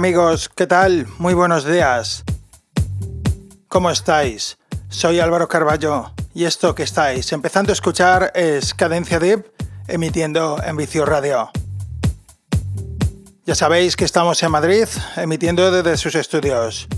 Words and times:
Amigos, 0.00 0.48
¿qué 0.48 0.66
tal? 0.66 1.06
Muy 1.18 1.34
buenos 1.34 1.66
días. 1.66 2.24
¿Cómo 3.68 3.90
estáis? 3.90 4.56
Soy 4.88 5.20
Álvaro 5.20 5.46
Carballo 5.46 6.14
y 6.32 6.44
esto 6.44 6.74
que 6.74 6.84
estáis 6.84 7.30
empezando 7.34 7.70
a 7.70 7.74
escuchar 7.74 8.32
es 8.34 8.72
Cadencia 8.72 9.18
Deep 9.18 9.52
emitiendo 9.88 10.58
en 10.64 10.78
Vicio 10.78 11.04
Radio. 11.04 11.50
Ya 13.44 13.54
sabéis 13.54 13.94
que 13.94 14.06
estamos 14.06 14.42
en 14.42 14.50
Madrid 14.50 14.86
emitiendo 15.16 15.70
desde 15.70 15.98
sus 15.98 16.14
estudios 16.14 16.88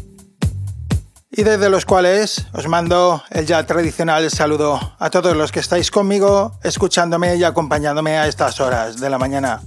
y 1.29 1.43
desde 1.43 1.71
los 1.71 1.85
cuales 1.85 2.47
os 2.53 2.69
mando 2.69 3.25
el 3.31 3.47
ya 3.47 3.67
tradicional 3.67 4.31
saludo 4.31 4.79
a 4.97 5.11
todos 5.11 5.37
los 5.37 5.51
que 5.51 5.59
estáis 5.59 5.91
conmigo, 5.91 6.53
escuchándome 6.63 7.35
y 7.35 7.43
acompañándome 7.43 8.17
a 8.17 8.29
estas 8.29 8.61
horas 8.61 9.01
de 9.01 9.11
la 9.11 9.19
mañana. 9.19 9.61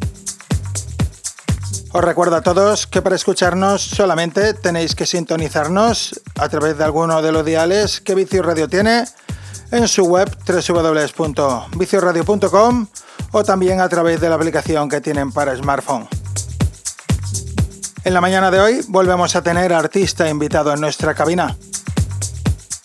Os 1.95 2.03
recuerdo 2.03 2.35
a 2.35 2.41
todos 2.41 2.87
que 2.87 3.01
para 3.01 3.15
escucharnos 3.15 3.81
solamente 3.81 4.53
tenéis 4.53 4.95
que 4.95 5.05
sintonizarnos 5.05 6.19
a 6.35 6.49
través 6.49 6.77
de 6.77 6.83
alguno 6.83 7.21
de 7.21 7.31
los 7.31 7.45
diales 7.45 8.01
que 8.01 8.15
Vicio 8.15 8.43
Radio 8.43 8.67
tiene 8.67 9.05
en 9.71 9.87
su 9.87 10.03
web 10.03 10.29
www.vicioradio.com 10.45 12.87
o 13.31 13.43
también 13.45 13.79
a 13.79 13.87
través 13.87 14.19
de 14.19 14.27
la 14.27 14.35
aplicación 14.35 14.89
que 14.89 14.99
tienen 14.99 15.31
para 15.31 15.55
smartphone. 15.55 16.05
En 18.03 18.13
la 18.13 18.19
mañana 18.19 18.51
de 18.51 18.59
hoy 18.59 18.81
volvemos 18.89 19.33
a 19.37 19.41
tener 19.41 19.71
artista 19.71 20.29
invitado 20.29 20.73
en 20.73 20.81
nuestra 20.81 21.13
cabina. 21.13 21.55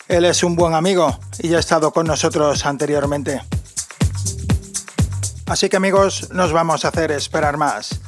Él 0.07 0.23
es 0.23 0.41
un 0.41 0.55
buen 0.55 0.73
amigo 0.73 1.19
y 1.39 1.49
ya 1.49 1.57
ha 1.57 1.59
estado 1.59 1.91
con 1.91 2.07
nosotros 2.07 2.65
anteriormente. 2.65 3.41
Así 5.47 5.67
que 5.67 5.75
amigos, 5.75 6.29
nos 6.31 6.53
vamos 6.53 6.85
a 6.85 6.87
hacer 6.87 7.11
esperar 7.11 7.57
más. 7.57 7.99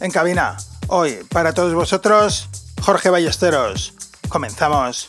En 0.00 0.10
cabina, 0.10 0.56
hoy, 0.88 1.18
para 1.30 1.52
todos 1.54 1.74
vosotros, 1.74 2.48
Jorge 2.82 3.10
Ballesteros. 3.10 3.94
Comenzamos. 4.28 5.08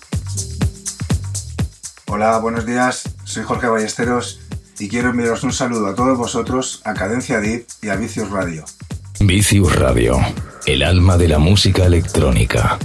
Hola, 2.07 2.37
buenos 2.39 2.65
días. 2.65 3.03
Soy 3.23 3.43
Jorge 3.43 3.67
Ballesteros 3.67 4.39
y 4.79 4.87
quiero 4.87 5.09
enviaros 5.09 5.43
un 5.43 5.53
saludo 5.53 5.87
a 5.87 5.95
todos 5.95 6.17
vosotros, 6.17 6.81
a 6.85 6.93
Cadencia 6.93 7.39
Deep 7.39 7.65
y 7.81 7.89
a 7.89 7.95
Vicius 7.95 8.29
Radio. 8.29 8.63
Vicius 9.19 9.75
Radio 9.75 10.17
el 10.67 10.83
alma 10.83 11.17
de 11.17 11.29
la 11.29 11.39
música 11.39 11.85
electrónica. 11.85 12.77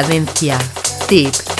Cadencia. 0.00 0.56
Tip. 1.08 1.59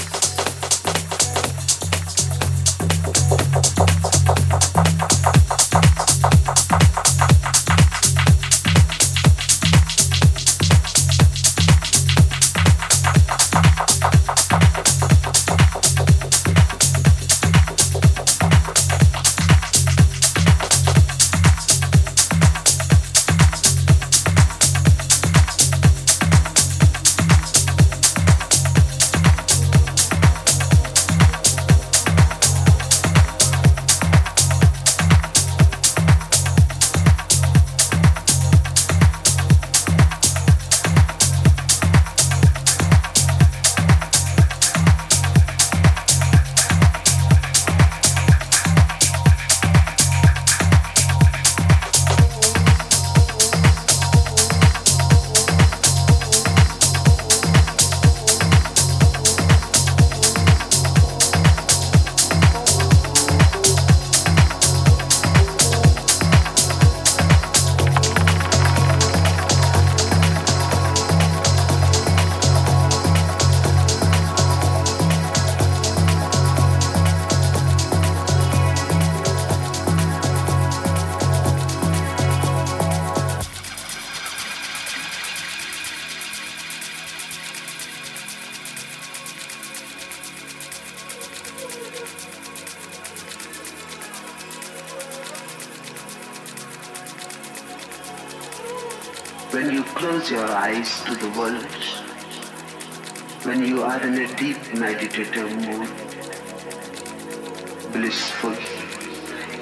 Blissful, 108.00 108.52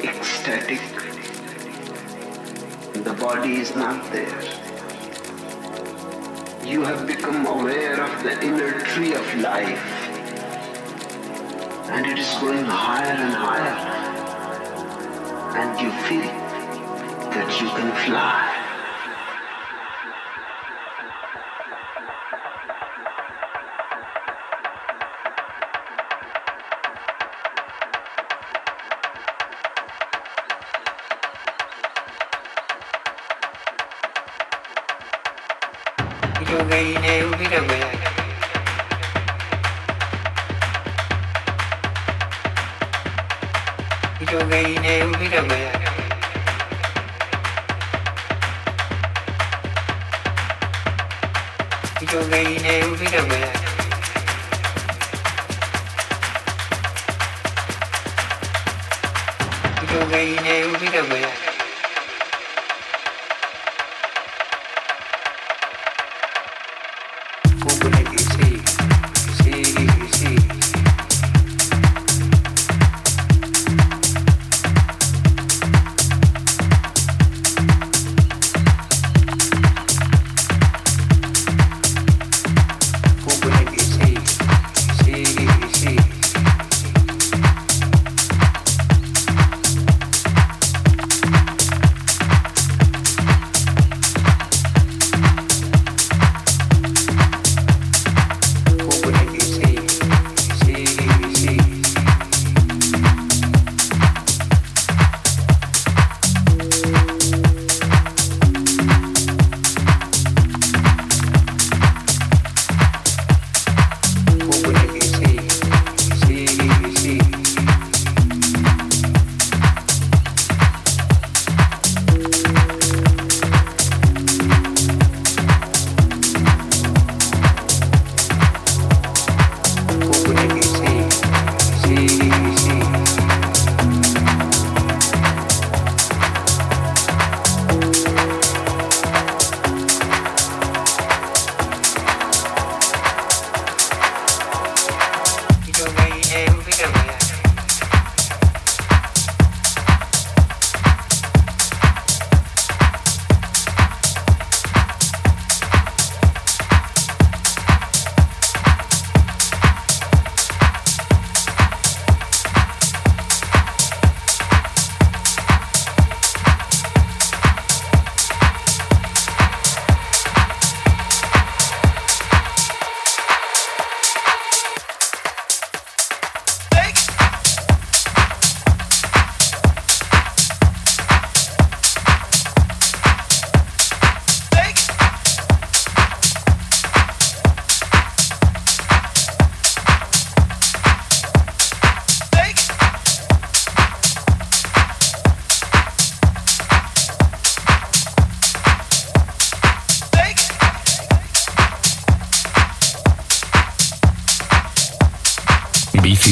ecstatic, 0.08 0.81
the 3.02 3.12
body 3.14 3.56
is 3.56 3.75
not 3.75 4.12
there. 4.12 4.40
You 6.64 6.82
have 6.82 7.05
become 7.08 7.46
aware 7.46 8.00
of 8.00 8.23
the 8.23 8.40
inner 8.40 8.79
tree 8.90 9.14
of 9.14 9.26
life, 9.40 9.87
and 11.90 12.06
it 12.06 12.17
is 12.17 12.32
going 12.40 12.64
higher 12.64 13.17
and 13.26 13.35
higher, 13.35 13.76
and 15.61 15.81
you 15.81 15.90
feel 16.06 16.31
that 17.35 17.61
you 17.61 17.69
can 17.70 17.90
fly. 18.06 18.47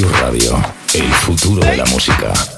Radio, 0.03 0.63
el 0.93 1.11
futuro 1.15 1.65
de 1.65 1.77
la 1.77 1.85
música. 1.87 2.56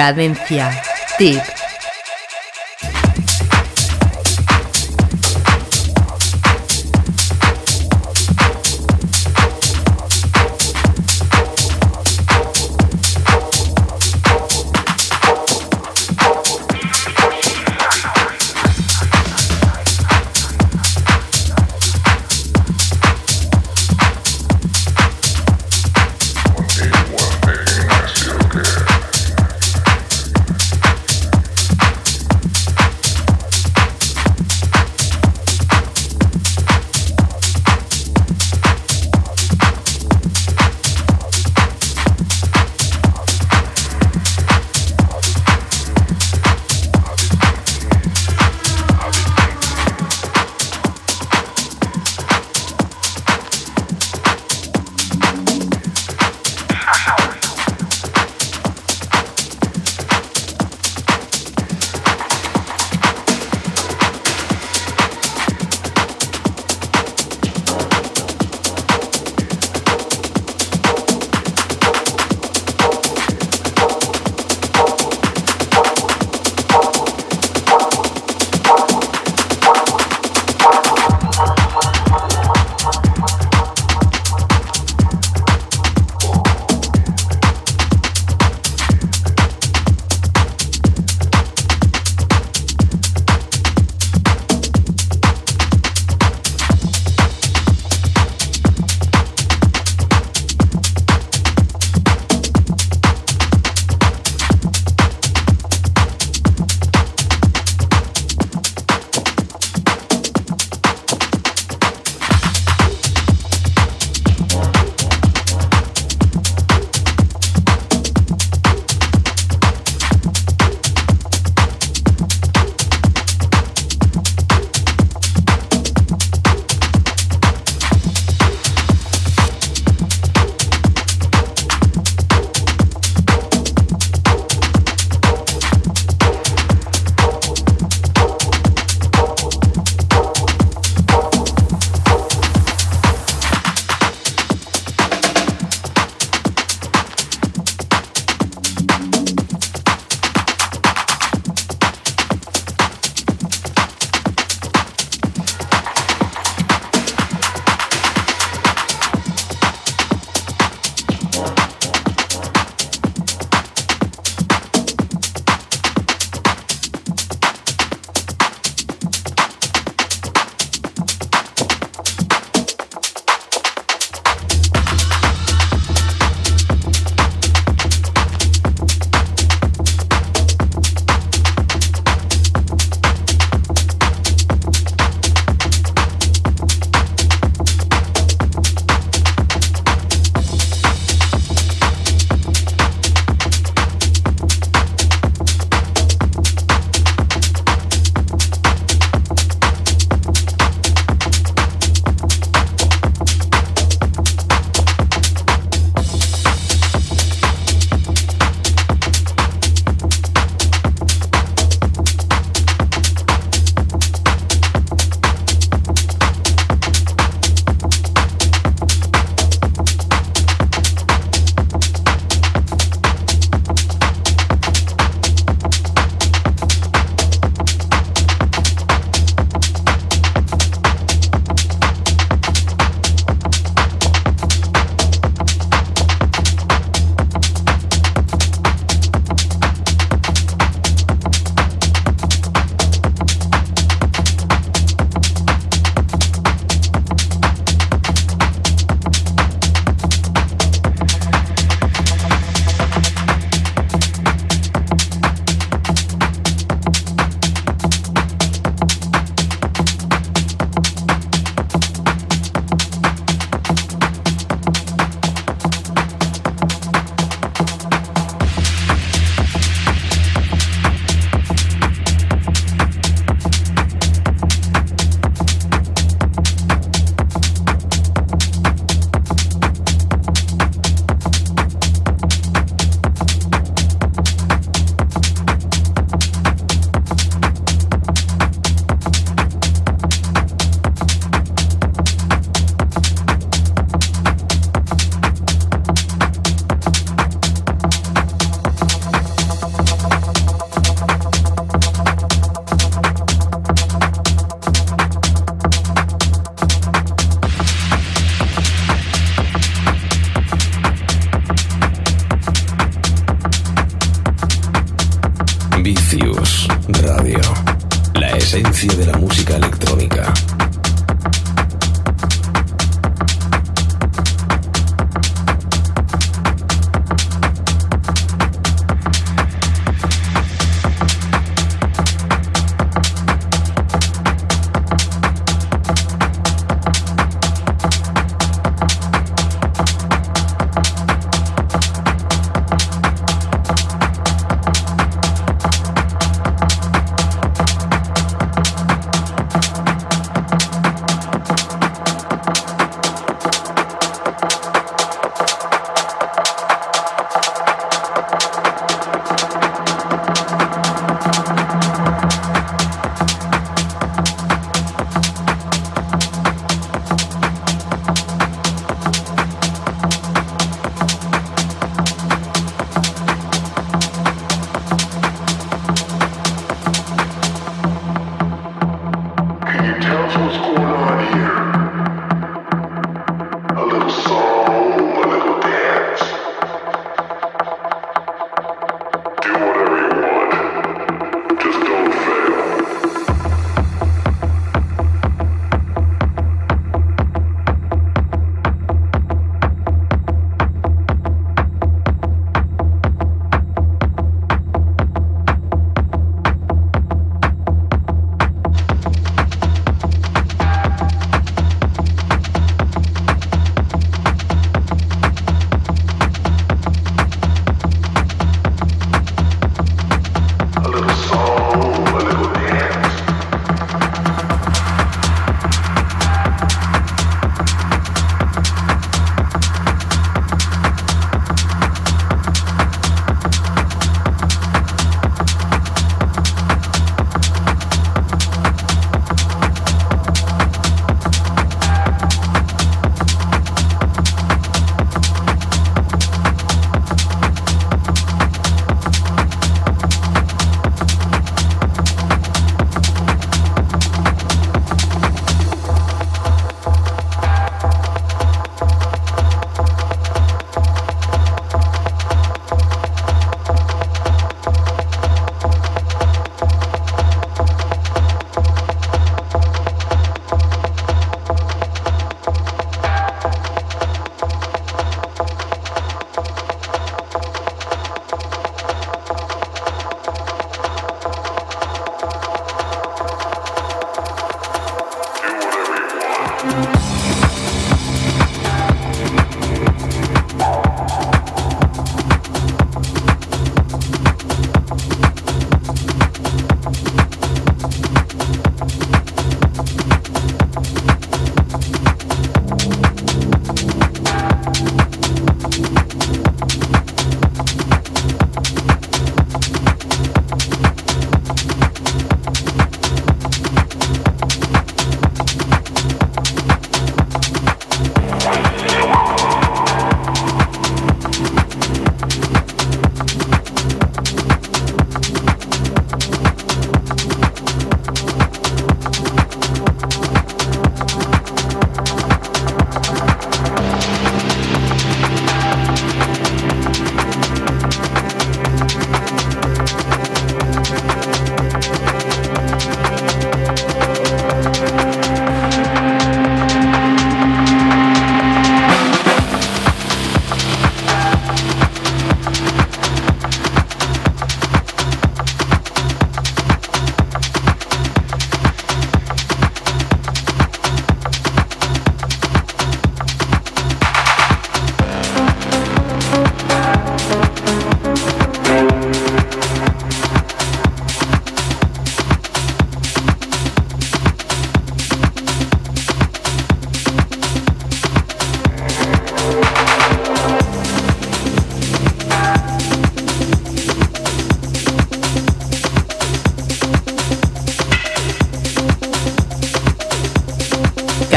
Cadencia. 0.00 0.70
Tip. 1.18 1.59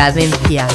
Cadencia. 0.04 0.68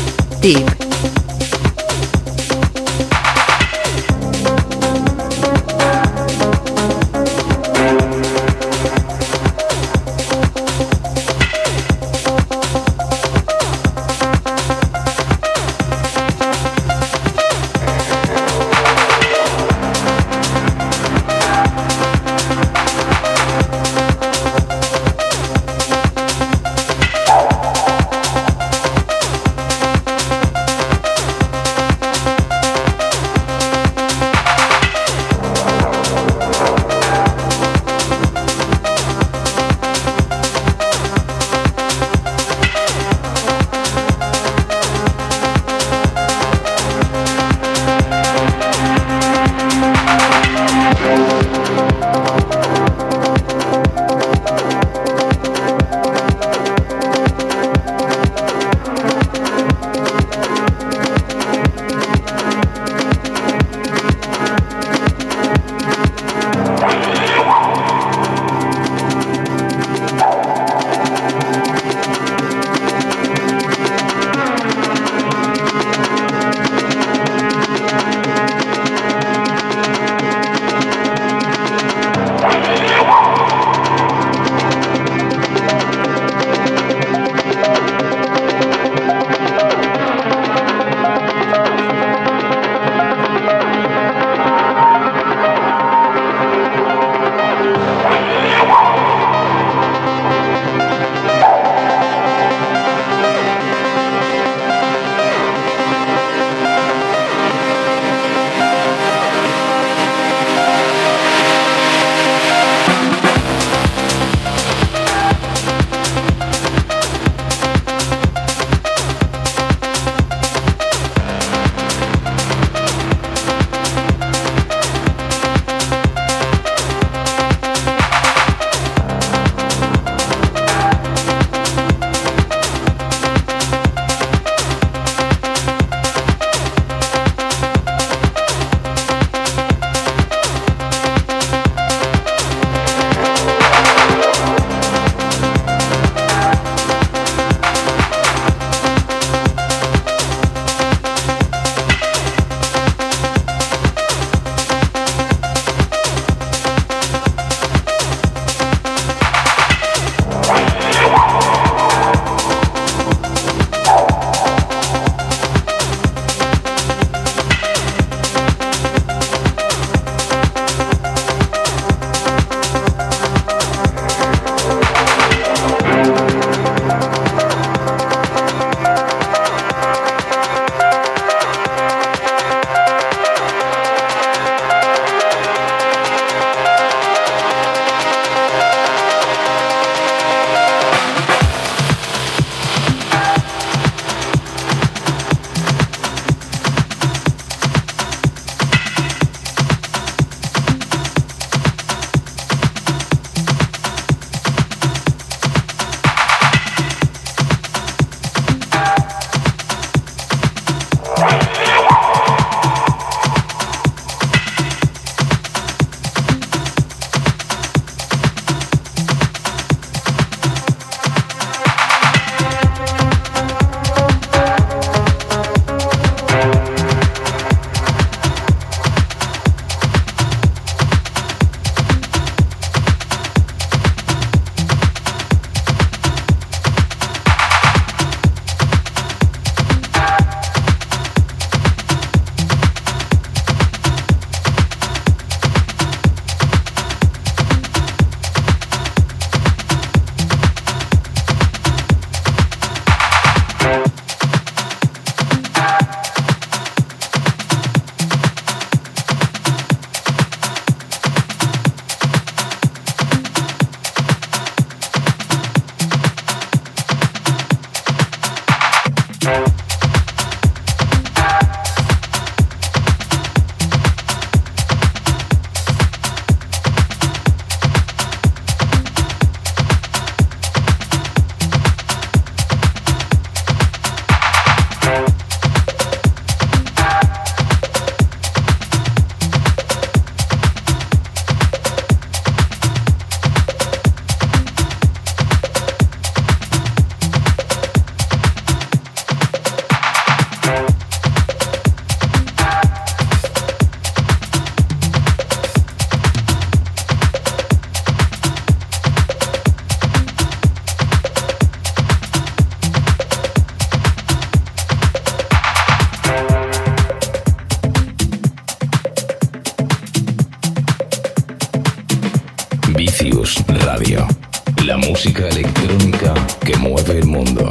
Música 324.98 325.28
electrónica 325.28 326.12
que 326.44 326.56
mueve 326.56 326.98
el 326.98 327.06
mundo. 327.06 327.47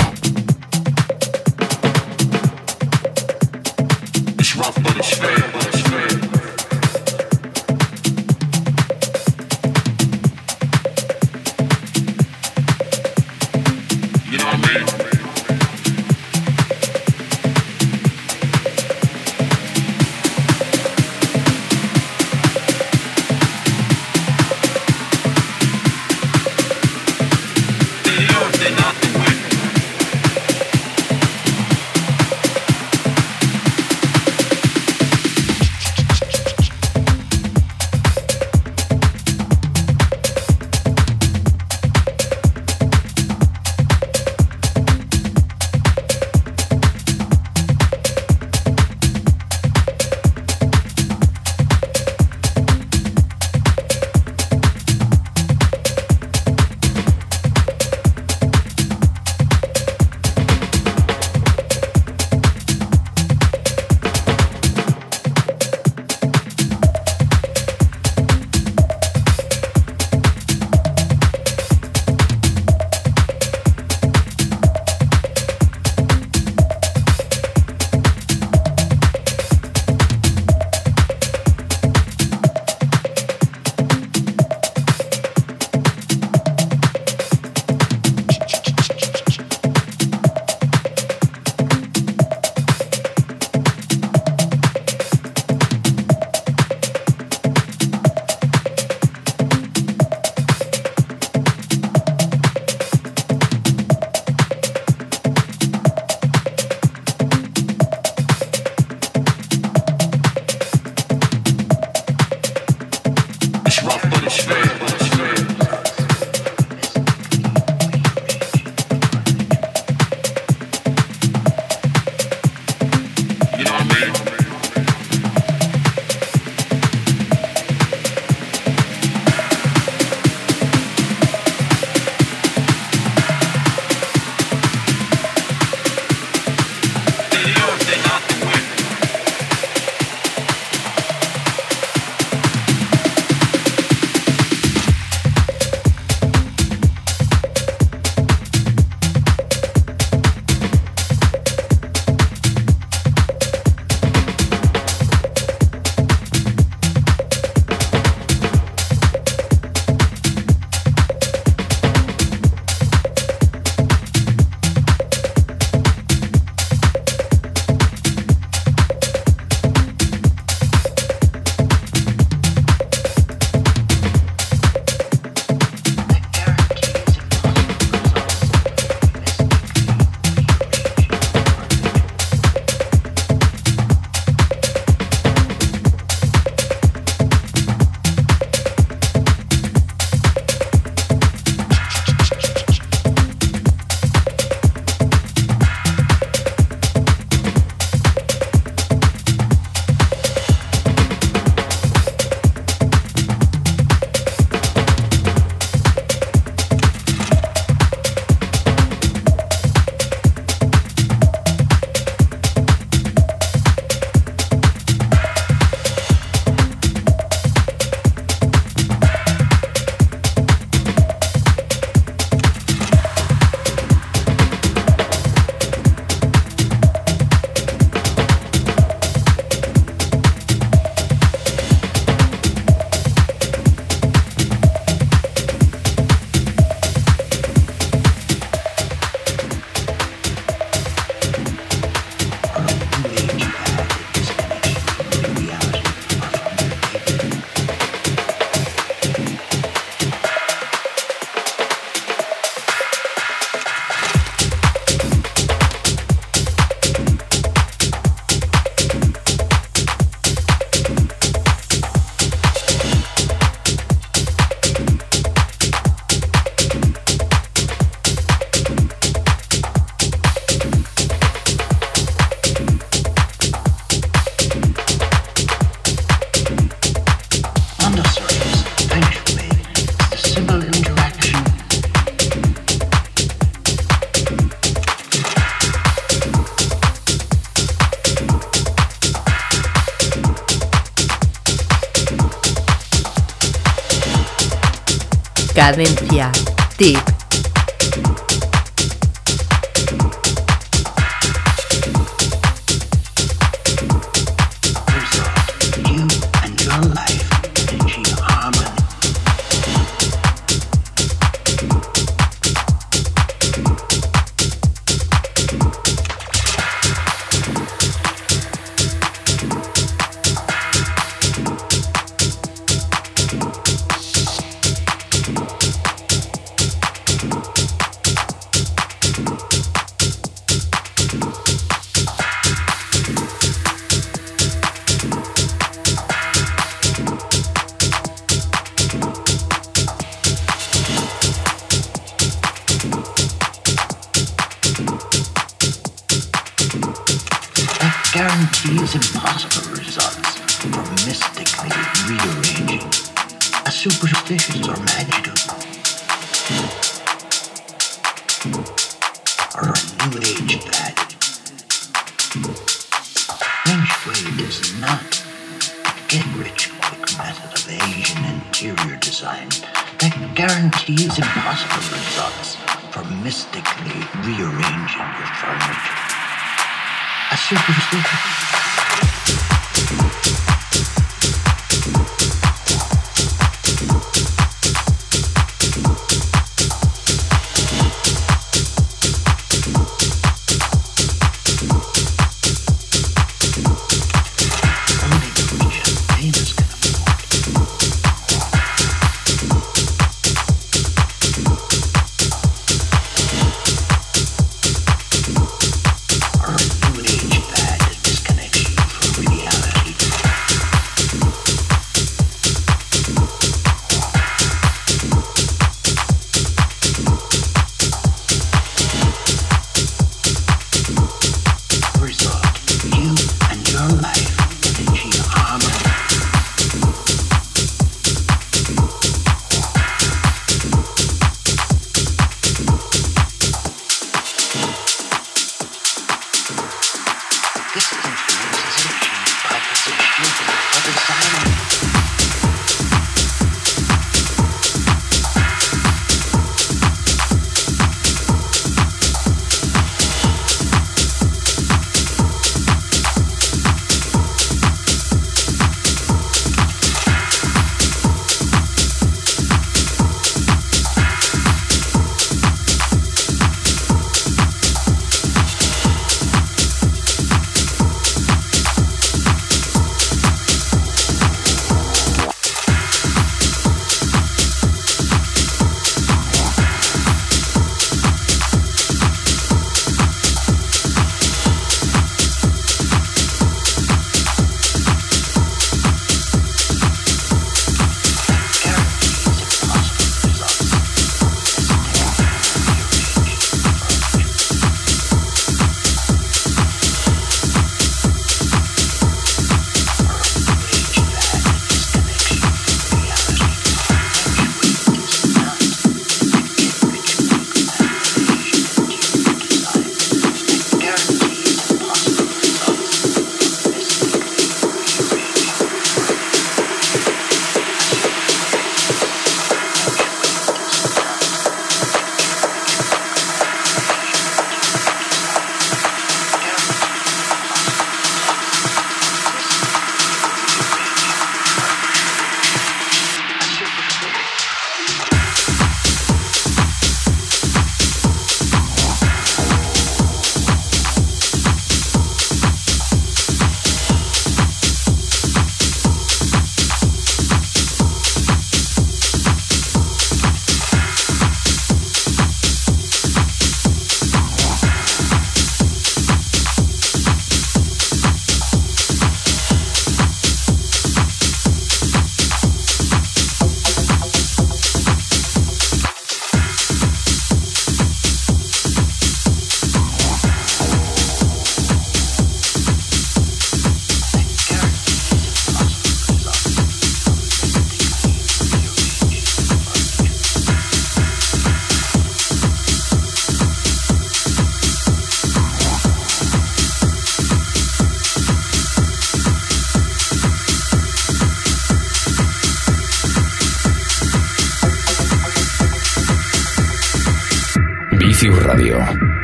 Cadencia. 295.67 296.31
Tip. 296.77 297.16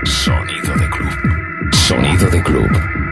Sonido 0.04 0.76
de 0.76 0.88
club. 0.90 1.72
Sonido 1.72 2.30
de 2.30 2.44
club. 2.44 3.03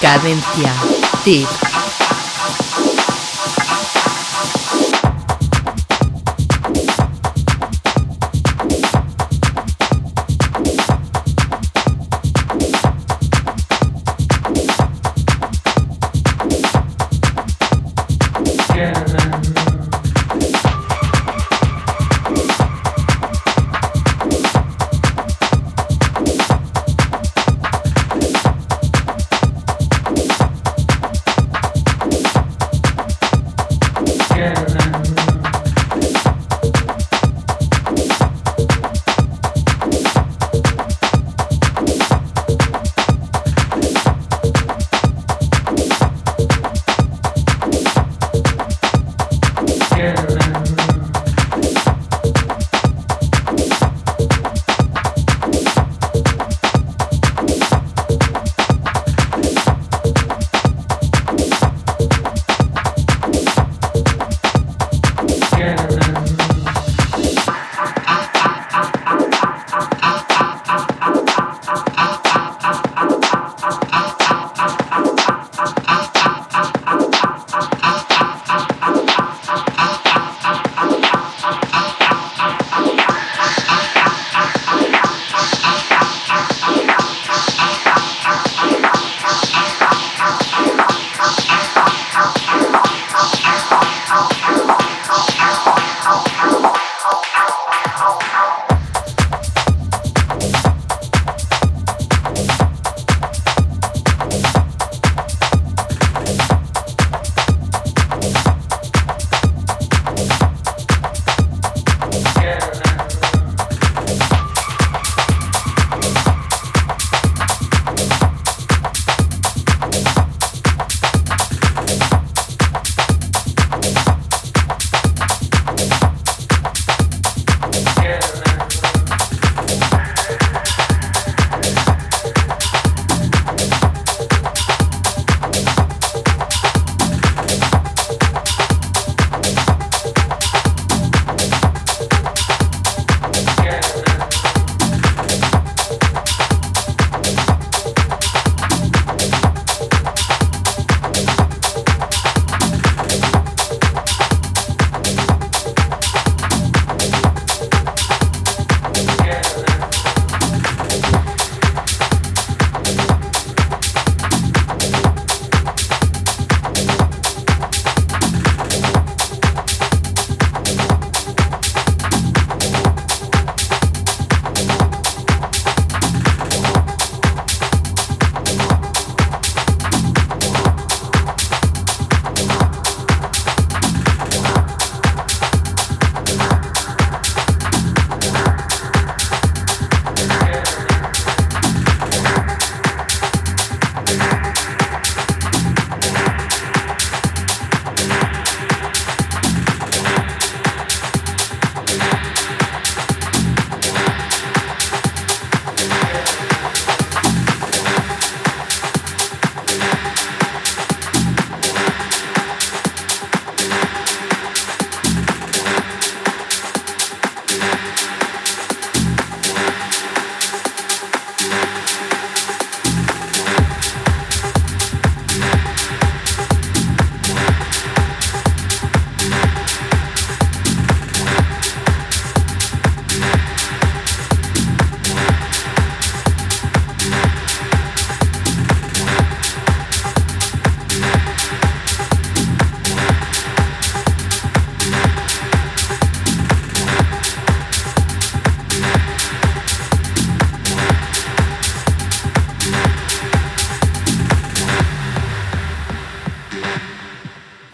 Cadencia. 0.00 0.72
Tip. 1.24 1.77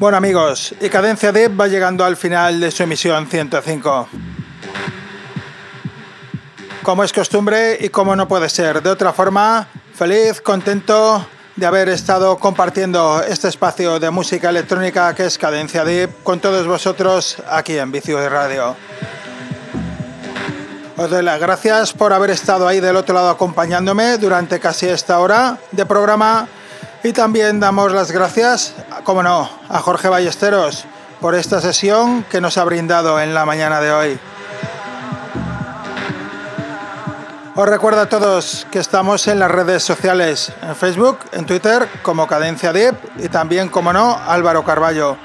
Bueno 0.05 0.19
amigos, 0.19 0.75
y 0.83 0.91
Cadencia 0.91 1.33
Deep 1.33 1.59
va 1.59 1.67
llegando 1.67 2.05
al 2.05 2.19
final 2.19 2.61
de 2.61 2.71
su 2.71 2.83
emisión 2.83 3.27
105. 3.27 4.09
Como 6.83 7.03
es 7.03 7.11
costumbre 7.11 7.79
y 7.81 7.89
como 7.89 8.15
no 8.15 8.29
puede 8.29 8.51
ser 8.51 8.83
de 8.83 8.91
otra 8.91 9.15
forma, 9.15 9.67
feliz, 9.95 10.43
contento 10.43 11.27
de 11.57 11.65
haber 11.65 11.89
estado 11.89 12.37
compartiendo 12.37 13.23
este 13.27 13.49
espacio 13.49 13.99
de 13.99 14.11
música 14.11 14.51
electrónica 14.51 15.15
que 15.15 15.25
es 15.25 15.39
Cadencia 15.39 15.87
Deep 15.87 16.23
con 16.23 16.39
todos 16.39 16.67
vosotros 16.67 17.39
aquí 17.49 17.79
en 17.79 17.91
Vicio 17.91 18.19
de 18.19 18.29
Radio. 18.29 18.77
Os 20.99 21.09
doy 21.09 21.23
las 21.23 21.41
gracias 21.41 21.95
por 21.95 22.13
haber 22.13 22.29
estado 22.29 22.69
ahí 22.69 22.79
del 22.79 22.97
otro 22.97 23.15
lado 23.15 23.31
acompañándome 23.31 24.19
durante 24.19 24.61
casi 24.61 24.87
esta 24.87 25.19
hora 25.19 25.57
de 25.73 25.87
programa 25.87 26.47
y 27.05 27.13
también 27.13 27.61
damos 27.61 27.93
las 27.93 28.11
gracias, 28.11 28.75
como 29.05 29.23
no, 29.23 29.49
a 29.69 29.79
Jorge 29.81 30.09
Ballesteros 30.09 30.87
por 31.21 31.35
esta 31.35 31.61
sesión 31.61 32.25
que 32.25 32.41
nos 32.41 32.59
ha 32.59 32.65
brindado 32.65 33.21
en 33.21 33.35
la 33.35 33.45
mañana 33.45 33.81
de 33.81 33.93
hoy. 33.93 34.19
Os 37.55 37.69
recuerdo 37.69 38.01
a 38.01 38.09
todos 38.09 38.67
que 38.73 38.81
estamos 38.81 39.29
en 39.29 39.39
las 39.39 39.51
redes 39.51 39.85
sociales, 39.85 40.53
en 40.61 40.75
Facebook, 40.75 41.19
en 41.33 41.47
Twitter, 41.47 41.89
como 42.03 42.27
Cadencia 42.27 42.73
Deep 42.73 42.97
y 43.19 43.29
también, 43.29 43.69
como 43.69 43.93
no, 43.93 44.19
Álvaro 44.27 44.65
Carballo. 44.65 45.17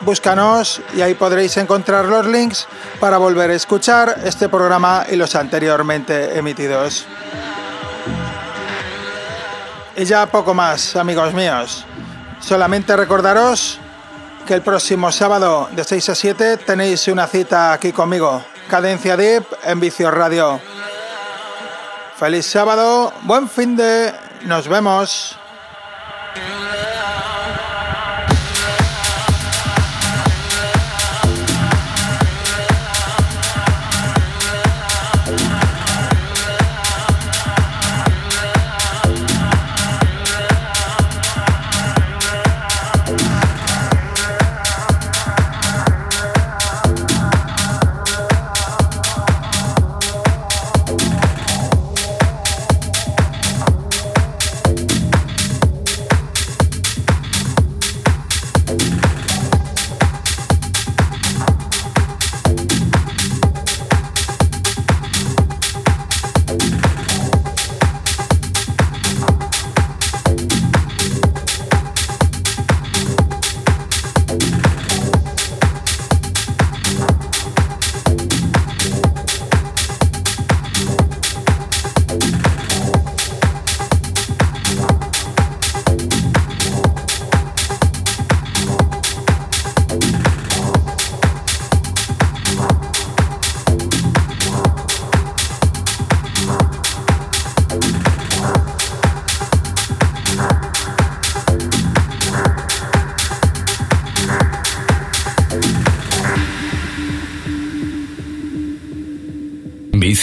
Búscanos 0.00 0.82
y 0.96 1.02
ahí 1.02 1.14
podréis 1.14 1.56
encontrar 1.58 2.06
los 2.06 2.26
links 2.26 2.66
para 2.98 3.18
volver 3.18 3.50
a 3.50 3.54
escuchar 3.54 4.20
este 4.24 4.48
programa 4.48 5.06
y 5.08 5.16
los 5.16 5.34
anteriormente 5.36 6.36
emitidos. 6.36 7.06
Y 9.96 10.04
ya 10.04 10.26
poco 10.26 10.54
más, 10.54 10.96
amigos 10.96 11.32
míos. 11.32 11.86
Solamente 12.44 12.94
recordaros 12.94 13.80
que 14.46 14.52
el 14.52 14.60
próximo 14.60 15.10
sábado 15.10 15.70
de 15.72 15.82
6 15.82 16.10
a 16.10 16.14
7 16.14 16.56
tenéis 16.58 17.08
una 17.08 17.26
cita 17.26 17.72
aquí 17.72 17.90
conmigo, 17.90 18.44
Cadencia 18.68 19.16
Deep 19.16 19.46
en 19.64 19.80
Vicio 19.80 20.10
Radio. 20.10 20.60
Feliz 22.18 22.44
sábado, 22.44 23.14
buen 23.22 23.48
fin 23.48 23.74
de... 23.76 24.12
Nos 24.42 24.68
vemos. 24.68 25.38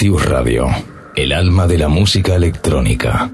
Radio, 0.09 0.67
el 1.15 1.31
alma 1.31 1.67
de 1.67 1.77
la 1.77 1.87
música 1.87 2.33
electrónica. 2.33 3.29